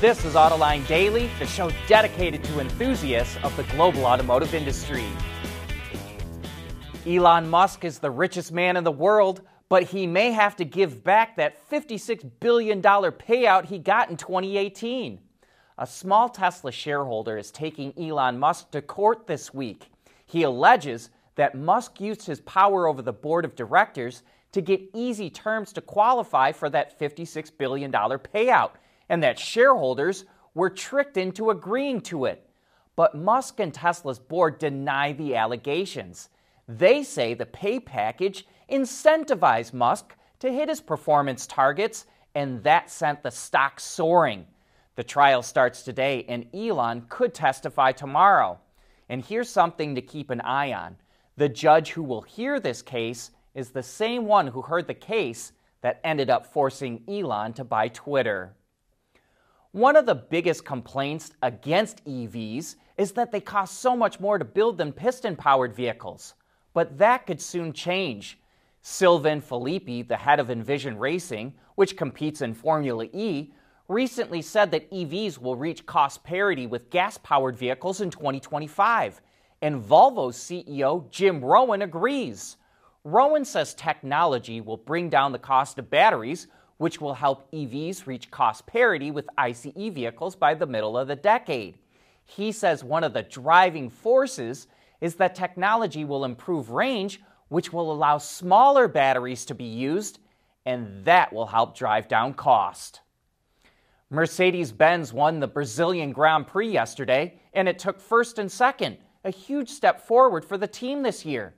This 0.00 0.24
is 0.24 0.32
Autoline 0.32 0.86
Daily, 0.86 1.28
the 1.38 1.46
show 1.46 1.70
dedicated 1.86 2.42
to 2.44 2.60
enthusiasts 2.60 3.36
of 3.42 3.54
the 3.58 3.64
global 3.64 4.06
automotive 4.06 4.54
industry. 4.54 5.04
Elon 7.06 7.50
Musk 7.50 7.84
is 7.84 7.98
the 7.98 8.10
richest 8.10 8.50
man 8.50 8.78
in 8.78 8.84
the 8.84 8.90
world, 8.90 9.42
but 9.68 9.82
he 9.82 10.06
may 10.06 10.30
have 10.30 10.56
to 10.56 10.64
give 10.64 11.04
back 11.04 11.36
that 11.36 11.68
$56 11.68 12.30
billion 12.40 12.80
payout 12.80 13.66
he 13.66 13.78
got 13.78 14.08
in 14.08 14.16
2018. 14.16 15.20
A 15.76 15.86
small 15.86 16.30
Tesla 16.30 16.72
shareholder 16.72 17.36
is 17.36 17.50
taking 17.50 17.92
Elon 17.98 18.38
Musk 18.38 18.70
to 18.70 18.80
court 18.80 19.26
this 19.26 19.52
week. 19.52 19.90
He 20.24 20.44
alleges 20.44 21.10
that 21.34 21.54
Musk 21.54 22.00
used 22.00 22.24
his 22.24 22.40
power 22.40 22.86
over 22.86 23.02
the 23.02 23.12
board 23.12 23.44
of 23.44 23.54
directors 23.54 24.22
to 24.52 24.62
get 24.62 24.80
easy 24.94 25.28
terms 25.28 25.74
to 25.74 25.82
qualify 25.82 26.52
for 26.52 26.70
that 26.70 26.98
$56 26.98 27.50
billion 27.58 27.92
payout 27.92 28.70
and 29.10 29.22
that 29.22 29.38
shareholders 29.38 30.24
were 30.54 30.70
tricked 30.70 31.18
into 31.18 31.50
agreeing 31.50 32.00
to 32.00 32.24
it. 32.24 32.48
But 32.96 33.14
Musk 33.14 33.60
and 33.60 33.74
Tesla's 33.74 34.18
board 34.18 34.58
deny 34.58 35.12
the 35.12 35.36
allegations. 35.36 36.30
They 36.66 37.02
say 37.02 37.34
the 37.34 37.44
pay 37.44 37.80
package 37.80 38.46
incentivized 38.70 39.74
Musk 39.74 40.14
to 40.38 40.50
hit 40.50 40.68
his 40.68 40.80
performance 40.80 41.46
targets, 41.46 42.06
and 42.34 42.62
that 42.62 42.90
sent 42.90 43.22
the 43.22 43.30
stock 43.30 43.80
soaring. 43.80 44.46
The 44.94 45.04
trial 45.04 45.42
starts 45.42 45.82
today, 45.82 46.24
and 46.28 46.46
Elon 46.54 47.06
could 47.08 47.34
testify 47.34 47.92
tomorrow. 47.92 48.58
And 49.08 49.24
here's 49.24 49.50
something 49.50 49.96
to 49.96 50.02
keep 50.02 50.30
an 50.30 50.40
eye 50.40 50.72
on 50.72 50.96
the 51.36 51.48
judge 51.48 51.90
who 51.90 52.02
will 52.02 52.20
hear 52.20 52.60
this 52.60 52.82
case 52.82 53.30
is 53.54 53.70
the 53.70 53.82
same 53.82 54.26
one 54.26 54.46
who 54.46 54.60
heard 54.60 54.86
the 54.86 54.94
case 54.94 55.52
that 55.80 55.98
ended 56.04 56.28
up 56.28 56.46
forcing 56.46 57.02
Elon 57.08 57.54
to 57.54 57.64
buy 57.64 57.88
Twitter. 57.88 58.54
One 59.72 59.94
of 59.94 60.04
the 60.04 60.16
biggest 60.16 60.64
complaints 60.64 61.30
against 61.42 62.04
EVs 62.04 62.74
is 62.96 63.12
that 63.12 63.30
they 63.30 63.40
cost 63.40 63.78
so 63.78 63.96
much 63.96 64.18
more 64.18 64.36
to 64.36 64.44
build 64.44 64.78
than 64.78 64.92
piston 64.92 65.36
powered 65.36 65.72
vehicles. 65.76 66.34
But 66.74 66.98
that 66.98 67.24
could 67.24 67.40
soon 67.40 67.72
change. 67.72 68.40
Sylvain 68.82 69.40
Filippi, 69.40 70.02
the 70.02 70.16
head 70.16 70.40
of 70.40 70.50
Envision 70.50 70.98
Racing, 70.98 71.54
which 71.76 71.96
competes 71.96 72.42
in 72.42 72.52
Formula 72.52 73.04
E, 73.12 73.52
recently 73.86 74.42
said 74.42 74.72
that 74.72 74.90
EVs 74.90 75.38
will 75.38 75.54
reach 75.54 75.86
cost 75.86 76.24
parity 76.24 76.66
with 76.66 76.90
gas 76.90 77.16
powered 77.18 77.56
vehicles 77.56 78.00
in 78.00 78.10
2025. 78.10 79.20
And 79.62 79.80
Volvo's 79.80 80.36
CEO, 80.36 81.08
Jim 81.12 81.44
Rowan, 81.44 81.82
agrees. 81.82 82.56
Rowan 83.04 83.44
says 83.44 83.74
technology 83.74 84.60
will 84.60 84.78
bring 84.78 85.08
down 85.08 85.30
the 85.30 85.38
cost 85.38 85.78
of 85.78 85.90
batteries 85.90 86.48
which 86.80 86.98
will 86.98 87.12
help 87.12 87.52
EVs 87.52 88.06
reach 88.06 88.30
cost 88.30 88.64
parity 88.64 89.10
with 89.10 89.28
ICE 89.36 89.66
vehicles 89.74 90.34
by 90.34 90.54
the 90.54 90.64
middle 90.64 90.96
of 90.96 91.08
the 91.08 91.14
decade. 91.14 91.76
He 92.24 92.52
says 92.52 92.82
one 92.82 93.04
of 93.04 93.12
the 93.12 93.22
driving 93.22 93.90
forces 93.90 94.66
is 95.02 95.16
that 95.16 95.34
technology 95.34 96.06
will 96.06 96.24
improve 96.24 96.70
range, 96.70 97.20
which 97.48 97.70
will 97.70 97.92
allow 97.92 98.16
smaller 98.16 98.88
batteries 98.88 99.44
to 99.44 99.54
be 99.54 99.66
used, 99.66 100.20
and 100.64 101.04
that 101.04 101.34
will 101.34 101.44
help 101.44 101.76
drive 101.76 102.08
down 102.08 102.32
cost. 102.32 103.02
Mercedes 104.08 104.72
Benz 104.72 105.12
won 105.12 105.38
the 105.38 105.46
Brazilian 105.46 106.12
Grand 106.12 106.46
Prix 106.46 106.72
yesterday, 106.72 107.38
and 107.52 107.68
it 107.68 107.78
took 107.78 108.00
first 108.00 108.38
and 108.38 108.50
second, 108.50 108.96
a 109.24 109.30
huge 109.30 109.68
step 109.68 110.00
forward 110.00 110.46
for 110.46 110.56
the 110.56 110.66
team 110.66 111.02
this 111.02 111.26
year. 111.26 111.52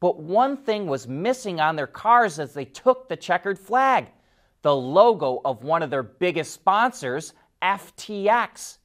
But 0.00 0.18
one 0.18 0.56
thing 0.56 0.86
was 0.86 1.06
missing 1.06 1.60
on 1.60 1.76
their 1.76 1.86
cars 1.86 2.38
as 2.38 2.54
they 2.54 2.64
took 2.64 3.10
the 3.10 3.16
checkered 3.18 3.58
flag 3.58 4.06
the 4.62 4.74
logo 4.74 5.40
of 5.44 5.64
one 5.64 5.82
of 5.82 5.90
their 5.90 6.02
biggest 6.02 6.52
sponsors, 6.52 7.34
FTX. 7.60 8.78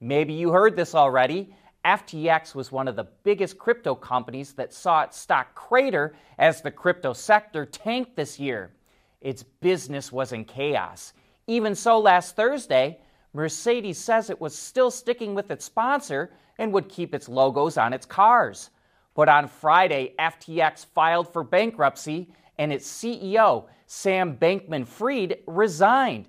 Maybe 0.00 0.32
you 0.32 0.50
heard 0.50 0.76
this 0.76 0.94
already. 0.94 1.54
FTX 1.84 2.54
was 2.54 2.72
one 2.72 2.88
of 2.88 2.96
the 2.96 3.08
biggest 3.24 3.58
crypto 3.58 3.94
companies 3.94 4.54
that 4.54 4.72
saw 4.72 5.02
its 5.02 5.18
stock 5.18 5.54
crater 5.54 6.14
as 6.38 6.62
the 6.62 6.70
crypto 6.70 7.12
sector 7.12 7.66
tanked 7.66 8.16
this 8.16 8.40
year. 8.40 8.72
Its 9.20 9.42
business 9.42 10.10
was 10.10 10.32
in 10.32 10.44
chaos. 10.44 11.12
Even 11.46 11.74
so, 11.74 11.98
last 11.98 12.36
Thursday, 12.36 12.98
Mercedes 13.34 13.98
says 13.98 14.30
it 14.30 14.40
was 14.40 14.56
still 14.56 14.90
sticking 14.90 15.34
with 15.34 15.50
its 15.50 15.64
sponsor 15.64 16.32
and 16.58 16.72
would 16.72 16.88
keep 16.88 17.14
its 17.14 17.28
logos 17.28 17.76
on 17.76 17.92
its 17.92 18.06
cars. 18.06 18.70
But 19.14 19.28
on 19.28 19.48
Friday, 19.48 20.14
FTX 20.18 20.86
filed 20.86 21.32
for 21.32 21.44
bankruptcy 21.44 22.32
and 22.58 22.72
its 22.72 22.88
CEO, 22.88 23.66
Sam 23.86 24.36
Bankman 24.36 24.86
Fried, 24.86 25.38
resigned. 25.46 26.28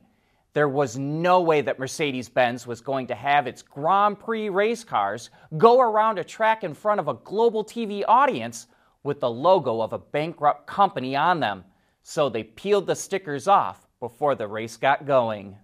There 0.53 0.69
was 0.69 0.97
no 0.97 1.41
way 1.41 1.61
that 1.61 1.79
Mercedes 1.79 2.29
Benz 2.29 2.65
was 2.65 2.79
going 2.79 3.07
to 3.07 3.15
have 3.15 3.45
its 3.45 3.61
Grand 3.61 4.19
Prix 4.19 4.49
race 4.49 4.85
cars 4.85 5.29
go 5.57 5.81
around 5.81 6.17
a 6.17 6.23
track 6.23 6.63
in 6.63 6.73
front 6.73 6.99
of 6.99 7.09
a 7.09 7.13
global 7.13 7.65
TV 7.65 8.03
audience 8.07 8.67
with 9.03 9.19
the 9.19 9.29
logo 9.29 9.81
of 9.81 9.91
a 9.91 9.99
bankrupt 9.99 10.65
company 10.65 11.15
on 11.15 11.41
them. 11.41 11.65
So 12.03 12.29
they 12.29 12.43
peeled 12.43 12.87
the 12.87 12.95
stickers 12.95 13.47
off 13.47 13.85
before 13.99 14.35
the 14.35 14.47
race 14.47 14.77
got 14.77 15.05
going. 15.05 15.57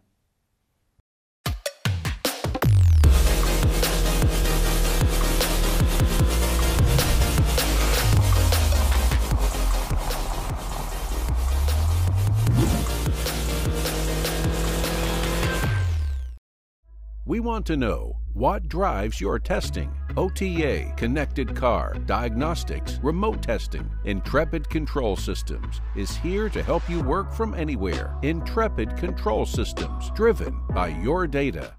We 17.28 17.40
want 17.40 17.68
to 17.68 17.78
know 17.78 18.18
what 18.34 18.68
drives 18.68 19.22
your 19.22 19.38
testing. 19.38 19.94
OTA, 20.18 20.92
connected 20.98 21.56
car, 21.56 21.94
diagnostics, 22.08 23.00
remote 23.04 23.44
testing. 23.44 23.88
Intrepid 24.06 24.68
Control 24.72 25.16
Systems 25.16 25.82
is 25.96 26.18
here 26.18 26.50
to 26.50 26.64
help 26.64 26.90
you 26.90 27.00
work 27.00 27.32
from 27.32 27.54
anywhere. 27.54 28.18
Intrepid 28.24 28.98
Control 28.98 29.46
Systems, 29.46 30.10
driven 30.16 30.60
by 30.74 30.88
your 30.88 31.28
data. 31.28 31.76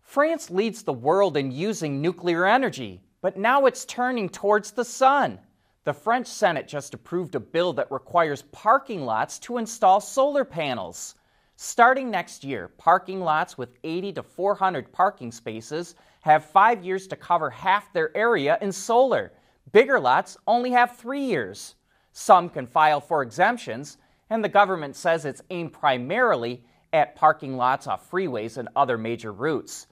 France 0.00 0.50
leads 0.50 0.84
the 0.84 0.92
world 0.92 1.36
in 1.36 1.50
using 1.50 2.00
nuclear 2.00 2.46
energy, 2.46 3.02
but 3.22 3.36
now 3.36 3.66
it's 3.66 3.84
turning 3.84 4.28
towards 4.28 4.70
the 4.70 4.84
sun. 4.84 5.40
The 5.82 5.92
French 5.94 6.28
Senate 6.28 6.68
just 6.68 6.94
approved 6.94 7.34
a 7.34 7.40
bill 7.40 7.72
that 7.72 7.90
requires 7.90 8.42
parking 8.52 9.04
lots 9.04 9.40
to 9.40 9.58
install 9.58 10.00
solar 10.00 10.44
panels. 10.44 11.16
Starting 11.62 12.10
next 12.10 12.42
year, 12.42 12.68
parking 12.78 13.20
lots 13.20 13.58
with 13.58 13.76
80 13.84 14.14
to 14.14 14.22
400 14.22 14.90
parking 14.92 15.30
spaces 15.30 15.94
have 16.22 16.42
five 16.42 16.82
years 16.82 17.06
to 17.08 17.16
cover 17.16 17.50
half 17.50 17.92
their 17.92 18.16
area 18.16 18.56
in 18.62 18.72
solar. 18.72 19.34
Bigger 19.70 20.00
lots 20.00 20.38
only 20.46 20.70
have 20.70 20.96
three 20.96 21.20
years. 21.20 21.74
Some 22.12 22.48
can 22.48 22.66
file 22.66 23.02
for 23.02 23.20
exemptions, 23.20 23.98
and 24.30 24.42
the 24.42 24.48
government 24.48 24.96
says 24.96 25.26
it's 25.26 25.42
aimed 25.50 25.74
primarily 25.74 26.64
at 26.94 27.14
parking 27.14 27.58
lots 27.58 27.86
off 27.86 28.10
freeways 28.10 28.56
and 28.56 28.70
other 28.74 28.96
major 28.96 29.30
routes. 29.30 29.86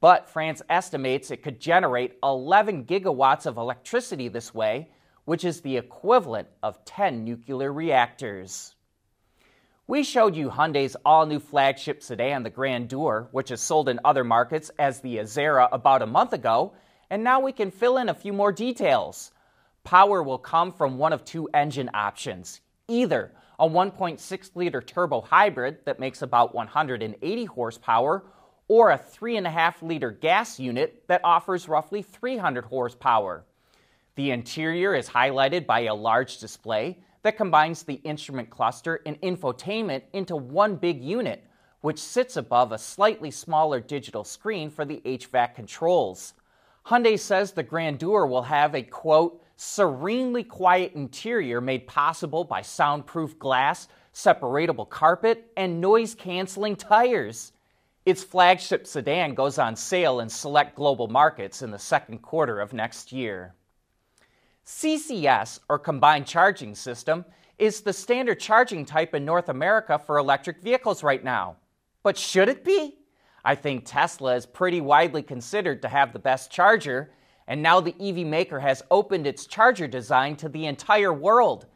But 0.00 0.28
France 0.28 0.60
estimates 0.68 1.30
it 1.30 1.44
could 1.44 1.60
generate 1.60 2.18
11 2.24 2.84
gigawatts 2.86 3.46
of 3.46 3.58
electricity 3.58 4.26
this 4.26 4.52
way, 4.52 4.88
which 5.24 5.44
is 5.44 5.60
the 5.60 5.76
equivalent 5.76 6.48
of 6.64 6.84
10 6.84 7.22
nuclear 7.22 7.72
reactors. 7.72 8.74
We 9.88 10.04
showed 10.04 10.36
you 10.36 10.48
Hyundai's 10.48 10.96
all 11.04 11.26
new 11.26 11.40
flagship 11.40 12.04
sedan, 12.04 12.44
the 12.44 12.50
Grandeur, 12.50 13.28
which 13.32 13.50
is 13.50 13.60
sold 13.60 13.88
in 13.88 13.98
other 14.04 14.22
markets 14.22 14.70
as 14.78 15.00
the 15.00 15.16
Azera 15.16 15.68
about 15.72 16.02
a 16.02 16.06
month 16.06 16.32
ago, 16.32 16.74
and 17.10 17.24
now 17.24 17.40
we 17.40 17.50
can 17.50 17.72
fill 17.72 17.98
in 17.98 18.08
a 18.08 18.14
few 18.14 18.32
more 18.32 18.52
details. 18.52 19.32
Power 19.82 20.22
will 20.22 20.38
come 20.38 20.72
from 20.72 20.98
one 20.98 21.12
of 21.12 21.24
two 21.24 21.48
engine 21.52 21.90
options 21.94 22.60
either 22.88 23.32
a 23.58 23.68
1.6 23.68 24.50
liter 24.56 24.80
turbo 24.80 25.20
hybrid 25.20 25.78
that 25.84 26.00
makes 26.00 26.22
about 26.22 26.54
180 26.54 27.44
horsepower, 27.46 28.24
or 28.68 28.90
a 28.90 28.98
3.5 28.98 29.82
liter 29.82 30.10
gas 30.12 30.60
unit 30.60 31.02
that 31.08 31.20
offers 31.24 31.68
roughly 31.68 32.02
300 32.02 32.64
horsepower. 32.66 33.44
The 34.14 34.30
interior 34.30 34.94
is 34.94 35.08
highlighted 35.08 35.66
by 35.66 35.80
a 35.80 35.94
large 35.94 36.38
display 36.38 36.98
that 37.22 37.36
combines 37.36 37.82
the 37.82 38.00
instrument 38.04 38.50
cluster 38.50 39.00
and 39.06 39.20
infotainment 39.20 40.02
into 40.12 40.36
one 40.36 40.76
big 40.76 41.02
unit, 41.02 41.44
which 41.80 41.98
sits 41.98 42.36
above 42.36 42.72
a 42.72 42.78
slightly 42.78 43.30
smaller 43.30 43.80
digital 43.80 44.24
screen 44.24 44.70
for 44.70 44.84
the 44.84 45.00
HVAC 45.04 45.54
controls. 45.54 46.34
Hyundai 46.86 47.18
says 47.18 47.52
the 47.52 47.62
Grandeur 47.62 48.26
will 48.26 48.42
have 48.42 48.74
a 48.74 48.82
quote, 48.82 49.42
serenely 49.56 50.42
quiet 50.42 50.92
interior 50.94 51.60
made 51.60 51.86
possible 51.86 52.42
by 52.42 52.60
soundproof 52.60 53.38
glass, 53.38 53.86
separatable 54.12 54.88
carpet, 54.88 55.50
and 55.56 55.80
noise 55.80 56.14
canceling 56.14 56.74
tires. 56.74 57.52
Its 58.04 58.24
flagship 58.24 58.84
sedan 58.84 59.34
goes 59.34 59.58
on 59.58 59.76
sale 59.76 60.18
in 60.18 60.28
select 60.28 60.74
global 60.74 61.06
markets 61.06 61.62
in 61.62 61.70
the 61.70 61.78
second 61.78 62.18
quarter 62.18 62.60
of 62.60 62.72
next 62.72 63.12
year. 63.12 63.54
CCS, 64.66 65.60
or 65.68 65.78
Combined 65.78 66.26
Charging 66.26 66.74
System, 66.74 67.24
is 67.58 67.80
the 67.80 67.92
standard 67.92 68.40
charging 68.40 68.84
type 68.84 69.14
in 69.14 69.24
North 69.24 69.48
America 69.48 69.98
for 69.98 70.18
electric 70.18 70.62
vehicles 70.62 71.02
right 71.02 71.22
now. 71.22 71.56
But 72.02 72.16
should 72.16 72.48
it 72.48 72.64
be? 72.64 72.98
I 73.44 73.54
think 73.54 73.84
Tesla 73.84 74.36
is 74.36 74.46
pretty 74.46 74.80
widely 74.80 75.22
considered 75.22 75.82
to 75.82 75.88
have 75.88 76.12
the 76.12 76.18
best 76.18 76.50
charger, 76.50 77.12
and 77.46 77.62
now 77.62 77.80
the 77.80 77.94
EV 78.00 78.26
maker 78.26 78.60
has 78.60 78.82
opened 78.90 79.26
its 79.26 79.46
charger 79.46 79.88
design 79.88 80.36
to 80.36 80.48
the 80.48 80.66
entire 80.66 81.12
world. 81.12 81.66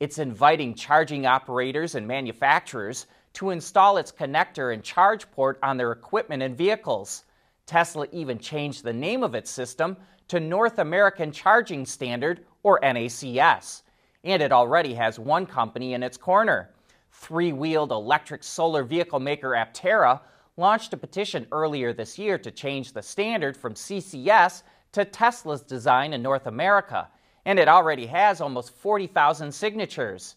It's 0.00 0.18
inviting 0.18 0.74
charging 0.74 1.24
operators 1.24 1.94
and 1.94 2.06
manufacturers 2.06 3.06
to 3.34 3.50
install 3.50 3.96
its 3.96 4.12
connector 4.12 4.74
and 4.74 4.82
charge 4.82 5.30
port 5.30 5.58
on 5.62 5.76
their 5.76 5.92
equipment 5.92 6.42
and 6.42 6.56
vehicles. 6.56 7.24
Tesla 7.66 8.06
even 8.12 8.38
changed 8.38 8.84
the 8.84 8.92
name 8.92 9.22
of 9.22 9.34
its 9.34 9.50
system 9.50 9.96
to 10.28 10.40
North 10.40 10.78
American 10.78 11.32
Charging 11.32 11.86
Standard, 11.86 12.44
or 12.62 12.80
NACS. 12.80 13.82
And 14.24 14.42
it 14.42 14.52
already 14.52 14.94
has 14.94 15.18
one 15.18 15.46
company 15.46 15.94
in 15.94 16.02
its 16.02 16.16
corner. 16.16 16.70
Three 17.12 17.52
wheeled 17.52 17.92
electric 17.92 18.42
solar 18.42 18.82
vehicle 18.82 19.20
maker 19.20 19.50
Aptera 19.50 20.20
launched 20.56 20.92
a 20.92 20.96
petition 20.96 21.46
earlier 21.52 21.92
this 21.92 22.18
year 22.18 22.38
to 22.38 22.50
change 22.50 22.92
the 22.92 23.02
standard 23.02 23.56
from 23.56 23.74
CCS 23.74 24.62
to 24.92 25.04
Tesla's 25.04 25.62
design 25.62 26.12
in 26.12 26.22
North 26.22 26.46
America, 26.46 27.08
and 27.44 27.58
it 27.58 27.68
already 27.68 28.06
has 28.06 28.40
almost 28.40 28.74
40,000 28.76 29.52
signatures. 29.52 30.36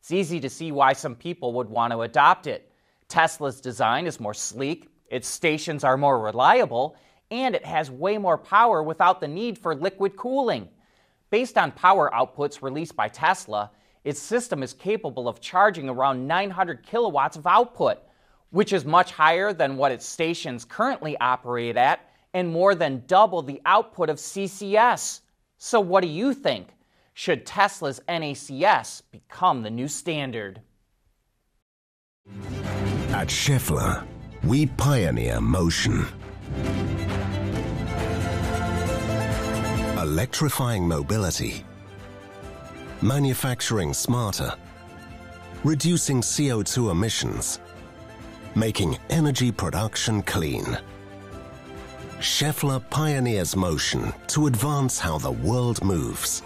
It's 0.00 0.12
easy 0.12 0.40
to 0.40 0.48
see 0.48 0.70
why 0.70 0.92
some 0.92 1.16
people 1.16 1.52
would 1.54 1.68
want 1.68 1.92
to 1.92 2.02
adopt 2.02 2.46
it. 2.46 2.70
Tesla's 3.08 3.60
design 3.60 4.06
is 4.06 4.20
more 4.20 4.34
sleek, 4.34 4.88
its 5.08 5.28
stations 5.28 5.84
are 5.84 5.96
more 5.96 6.18
reliable, 6.20 6.96
and 7.30 7.54
it 7.54 7.64
has 7.64 7.90
way 7.90 8.18
more 8.18 8.38
power 8.38 8.82
without 8.82 9.20
the 9.20 9.28
need 9.28 9.58
for 9.58 9.74
liquid 9.74 10.16
cooling. 10.16 10.68
Based 11.30 11.58
on 11.58 11.72
power 11.72 12.10
outputs 12.14 12.62
released 12.62 12.94
by 12.94 13.08
Tesla, 13.08 13.70
its 14.04 14.20
system 14.20 14.62
is 14.62 14.72
capable 14.72 15.28
of 15.28 15.40
charging 15.40 15.88
around 15.88 16.26
900 16.26 16.86
kilowatts 16.86 17.36
of 17.36 17.46
output, 17.46 17.98
which 18.50 18.72
is 18.72 18.84
much 18.84 19.10
higher 19.10 19.52
than 19.52 19.76
what 19.76 19.90
its 19.90 20.06
stations 20.06 20.64
currently 20.64 21.16
operate 21.18 21.76
at 21.76 22.08
and 22.32 22.48
more 22.48 22.74
than 22.74 23.02
double 23.06 23.42
the 23.42 23.60
output 23.66 24.08
of 24.08 24.18
CCS. 24.18 25.22
So, 25.58 25.80
what 25.80 26.02
do 26.02 26.08
you 26.08 26.34
think? 26.34 26.68
Should 27.14 27.46
Tesla's 27.46 27.98
NACS 28.08 29.02
become 29.10 29.62
the 29.62 29.70
new 29.70 29.88
standard? 29.88 30.60
At 33.08 33.28
Schaeffler, 33.28 34.06
we 34.44 34.66
pioneer 34.66 35.40
motion. 35.40 36.06
Electrifying 40.16 40.88
mobility, 40.88 41.62
manufacturing 43.02 43.92
smarter, 43.92 44.50
reducing 45.62 46.22
CO2 46.22 46.90
emissions, 46.90 47.60
making 48.54 48.96
energy 49.10 49.52
production 49.52 50.22
clean. 50.22 50.78
Schaeffler 52.20 52.80
pioneers 52.88 53.54
motion 53.54 54.10
to 54.28 54.46
advance 54.46 54.98
how 54.98 55.18
the 55.18 55.32
world 55.32 55.84
moves. 55.84 56.42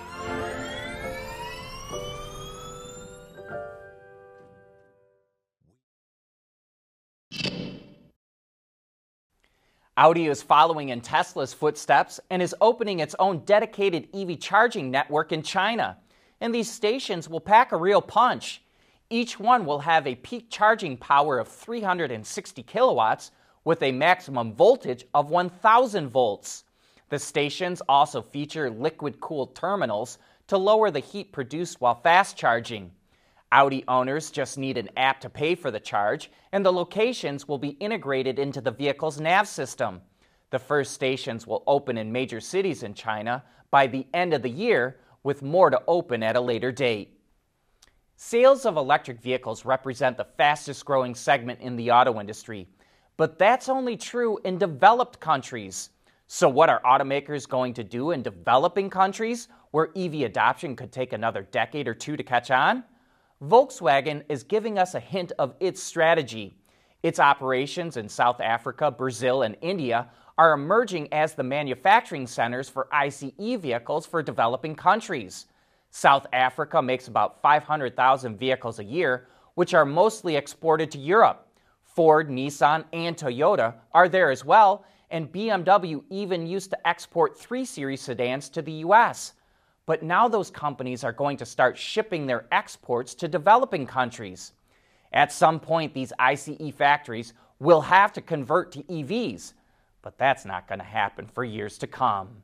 Audi 10.01 10.29
is 10.29 10.43
following 10.43 10.89
in 10.89 11.03
Tesla's 11.03 11.53
footsteps 11.53 12.19
and 12.31 12.41
is 12.41 12.55
opening 12.63 13.01
its 13.01 13.15
own 13.19 13.41
dedicated 13.41 14.09
EV 14.15 14.41
charging 14.41 14.91
network 14.91 15.31
in 15.31 15.43
China. 15.43 15.99
And 16.41 16.55
these 16.55 16.71
stations 16.71 17.29
will 17.29 17.39
pack 17.39 17.71
a 17.71 17.77
real 17.77 18.01
punch. 18.01 18.63
Each 19.11 19.39
one 19.39 19.67
will 19.67 19.81
have 19.81 20.07
a 20.07 20.15
peak 20.15 20.47
charging 20.49 20.97
power 20.97 21.39
of 21.39 21.49
360 21.49 22.63
kilowatts 22.63 23.31
with 23.63 23.83
a 23.83 23.93
maximum 23.93 24.55
voltage 24.55 25.05
of 25.13 25.29
1000 25.29 26.09
volts. 26.09 26.65
The 27.11 27.19
stations 27.19 27.83
also 27.87 28.23
feature 28.23 28.71
liquid 28.71 29.21
cooled 29.21 29.55
terminals 29.55 30.17
to 30.47 30.57
lower 30.57 30.91
the 30.91 31.01
heat 31.01 31.31
produced 31.31 31.79
while 31.79 31.95
fast 31.95 32.39
charging. 32.39 32.93
Audi 33.53 33.85
owners 33.89 34.31
just 34.31 34.59
need 34.59 34.79
an 34.79 34.89
app 34.97 35.21
to 35.21 35.29
pay 35.29 35.55
for 35.55 35.71
the 35.71 35.81
charge, 35.81 36.31
and 36.53 36.65
the 36.65 36.73
locations 36.73 37.49
will 37.49 37.59
be 37.59 37.71
integrated 37.81 38.39
into 38.39 38.61
the 38.61 38.71
vehicle's 38.71 39.21
nav 39.21 39.49
system. 39.49 40.01
The 40.51 40.59
first 40.59 40.93
stations 40.93 41.47
will 41.47 41.65
open 41.67 41.99
in 41.99 42.13
major 42.13 42.41
cities 42.41 42.83
in 42.83 42.95
China 42.95 43.43
by 43.71 43.87
the 43.87 44.07
end 44.15 44.35
of 44.35 44.43
the 44.43 44.51
year, 44.51 44.99
with 45.23 45.43
more 45.43 45.71
to 45.71 45.83
open 45.87 46.23
at 46.23 46.37
a 46.37 46.41
later 46.41 46.73
date. 46.73 47.21
Sales 48.17 48.67
of 48.67 48.77
electric 48.77 49.21
vehicles 49.21 49.65
represent 49.65 50.17
the 50.17 50.27
fastest 50.37 50.85
growing 50.85 51.15
segment 51.15 51.61
in 51.61 51.75
the 51.77 51.91
auto 51.91 52.21
industry, 52.21 52.69
but 53.17 53.39
that's 53.39 53.69
only 53.69 53.97
true 53.97 54.39
in 54.45 54.59
developed 54.59 55.19
countries. 55.21 55.91
So, 56.27 56.49
what 56.49 56.71
are 56.71 56.81
automakers 56.83 57.49
going 57.49 57.75
to 57.75 57.85
do 57.85 58.13
in 58.13 58.23
developing 58.23 58.91
countries 58.91 59.49
where 59.73 59.91
EV 59.97 60.23
adoption 60.23 60.77
could 60.77 60.93
take 60.93 61.13
another 61.13 61.43
decade 61.51 61.89
or 61.89 61.95
two 61.95 62.17
to 62.17 62.23
catch 62.23 62.51
on? 62.51 62.85
Volkswagen 63.43 64.23
is 64.29 64.43
giving 64.43 64.79
us 64.79 64.95
a 64.95 65.01
hint 65.01 65.33
of 65.39 65.55
its 65.61 65.83
strategy. 65.83 66.55
Its 67.03 67.19
operations 67.19 67.97
in 67.97 68.07
South 68.07 68.39
Africa, 68.39 68.91
Brazil, 68.91 69.43
and 69.43 69.57
India 69.63 70.09
are 70.37 70.53
emerging 70.53 71.11
as 71.11 71.35
the 71.35 71.43
manufacturing 71.43 72.27
centers 72.27 72.69
for 72.69 72.87
ICE 72.93 73.33
vehicles 73.39 74.05
for 74.05 74.23
developing 74.23 74.75
countries. 74.75 75.47
South 75.91 76.27
Africa 76.35 76.83
makes 76.83 77.09
about 77.09 77.41
500,000 77.41 78.39
vehicles 78.39 78.79
a 78.79 78.85
year, 78.85 79.27
which 79.55 79.73
are 79.73 79.87
mostly 79.87 80.37
exported 80.37 80.91
to 80.91 80.99
Europe. 80.99 81.49
Ford, 81.83 82.29
Nissan, 82.29 82.85
and 82.93 83.17
Toyota 83.17 83.75
are 83.93 84.09
there 84.09 84.31
as 84.31 84.45
well, 84.45 84.85
and 85.11 85.33
BMW 85.33 86.03
even 86.11 86.47
used 86.47 86.71
to 86.71 86.87
export 86.87 87.39
3 87.39 87.65
Series 87.65 88.03
sedans 88.03 88.51
to 88.51 88.61
the 88.61 88.85
US. 88.85 89.33
But 89.91 90.05
now 90.05 90.29
those 90.29 90.51
companies 90.51 91.03
are 91.03 91.13
going 91.13 91.37
to 91.39 91.45
start 91.45 91.77
shipping 91.77 92.27
their 92.27 92.47
exports 92.53 93.13
to 93.17 93.27
developing 93.27 93.89
countries. 93.89 94.53
At 95.13 95.33
some 95.33 95.59
point, 95.59 95.95
these 95.95 96.13
ICE 96.17 96.73
factories 96.79 97.33
will 97.59 97.81
have 97.81 98.13
to 98.13 98.21
convert 98.21 98.71
to 98.73 98.85
EVs, 98.85 99.55
but 100.03 100.17
that's 100.17 100.45
not 100.45 100.69
going 100.69 100.79
to 100.79 100.85
happen 100.85 101.27
for 101.27 101.43
years 101.43 101.77
to 101.79 101.89
come 101.89 102.43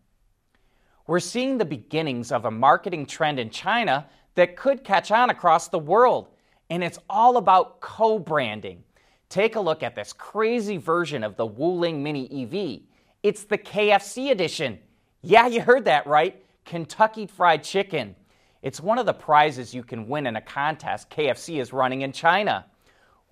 we're 1.06 1.20
seeing 1.20 1.58
the 1.58 1.64
beginnings 1.64 2.32
of 2.32 2.44
a 2.44 2.50
marketing 2.50 3.06
trend 3.06 3.38
in 3.38 3.50
China 3.50 4.06
that 4.34 4.56
could 4.56 4.82
catch 4.82 5.10
on 5.10 5.30
across 5.30 5.68
the 5.68 5.78
world. 5.78 6.28
And 6.68 6.82
it's 6.82 6.98
all 7.08 7.36
about 7.36 7.80
co 7.80 8.18
branding. 8.18 8.82
Take 9.28 9.56
a 9.56 9.60
look 9.60 9.82
at 9.82 9.94
this 9.94 10.12
crazy 10.12 10.78
version 10.78 11.22
of 11.22 11.36
the 11.36 11.46
Wuling 11.46 12.00
Mini 12.00 12.26
EV. 12.42 12.80
It's 13.22 13.44
the 13.44 13.58
KFC 13.58 14.30
edition. 14.30 14.78
Yeah, 15.22 15.46
you 15.46 15.60
heard 15.60 15.84
that 15.84 16.06
right 16.06 16.42
Kentucky 16.66 17.26
Fried 17.26 17.62
Chicken. 17.62 18.16
It's 18.60 18.80
one 18.80 18.98
of 18.98 19.06
the 19.06 19.14
prizes 19.14 19.72
you 19.72 19.84
can 19.84 20.08
win 20.08 20.26
in 20.26 20.34
a 20.34 20.40
contest 20.40 21.08
KFC 21.08 21.60
is 21.60 21.72
running 21.72 22.02
in 22.02 22.10
China. 22.10 22.66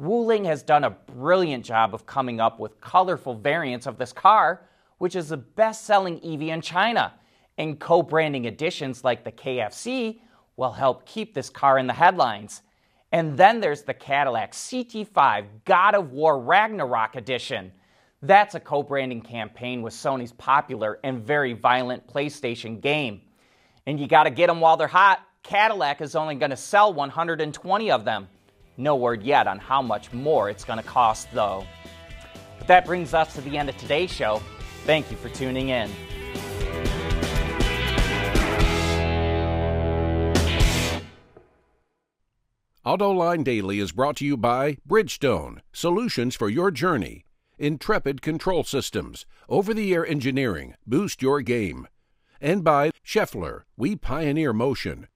Wuling 0.01 0.45
has 0.47 0.63
done 0.63 0.85
a 0.85 0.91
brilliant 0.91 1.65
job 1.65 1.95
of 1.95 2.07
coming 2.07 2.41
up 2.41 2.61
with 2.61 2.81
colorful 2.81 3.35
variants 3.35 3.87
of 3.87 3.99
this 3.99 4.13
car, 4.13 4.69
which 4.99 5.17
is 5.17 5.29
the 5.29 5.37
best 5.37 5.85
selling 5.85 6.25
EV 6.25 6.43
in 6.43 6.61
China 6.61 7.13
and 7.59 7.79
co 7.79 8.03
branding 8.03 8.47
additions 8.47 9.03
like 9.05 9.25
the 9.25 9.33
KFC 9.33 10.21
will 10.57 10.73
help 10.73 11.05
keep 11.05 11.35
this 11.35 11.51
car 11.51 11.79
in 11.79 11.89
the 11.89 11.93
headlines. 11.93 12.63
And 13.11 13.37
then 13.37 13.61
there's 13.61 13.83
the 13.83 13.95
Cadillac 13.95 14.53
CT5 14.53 15.47
God 15.65 15.95
of 15.95 16.13
War 16.13 16.41
Ragnarok 16.41 17.17
Edition. 17.17 17.73
That's 18.27 18.55
a 18.55 18.61
co 18.61 18.83
branding 18.83 19.21
campaign 19.21 19.83
with 19.83 19.93
Sony's 19.93 20.33
popular 20.33 20.99
and 21.05 21.23
very 21.23 21.53
violent 21.53 22.07
PlayStation 22.07 22.81
game. 22.81 23.21
And 23.87 24.01
you 24.01 24.07
gotta 24.07 24.31
get 24.31 24.47
them 24.47 24.61
while 24.61 24.79
they're 24.79 24.89
hot. 24.89 25.21
Cadillac 25.43 26.01
is 26.01 26.17
only 26.17 26.35
gonna 26.35 26.57
sell 26.57 26.95
120 26.95 27.91
of 27.91 28.07
them. 28.07 28.27
No 28.79 28.97
word 28.97 29.23
yet 29.23 29.47
on 29.47 29.59
how 29.59 29.83
much 29.83 30.11
more 30.15 30.49
it's 30.49 30.65
gonna 30.65 30.83
cost, 30.83 31.29
though. 31.35 31.67
But 32.59 32.67
that 32.69 32.87
brings 32.87 33.13
us 33.13 33.35
to 33.35 33.43
the 33.43 33.59
end 33.59 33.69
of 33.69 33.77
today's 33.77 34.11
show. 34.11 34.41
Thank 34.87 35.11
you 35.11 35.19
for 35.19 35.29
tuning 35.29 35.69
in. 35.69 35.91
AutoLine 42.87 43.45
Daily 43.45 43.81
is 43.81 43.93
brought 43.93 44.17
to 44.17 44.25
you 44.25 44.39
by 44.39 44.79
Bridgestone, 44.89 45.59
solutions 45.75 46.35
for 46.35 46.49
your 46.49 46.71
journey. 46.71 47.25
Intrepid 47.59 48.21
Control 48.21 48.65
Systems, 48.65 49.27
over 49.49 49.73
the 49.73 49.95
air 49.95 50.07
engineering, 50.07 50.75
boost 50.87 51.23
your 51.23 51.41
game. 51.41 51.87
And 52.41 52.65
by 52.65 52.91
Schaeffler, 53.05 53.63
we 53.77 53.97
pioneer 53.97 54.53
motion. 54.53 55.07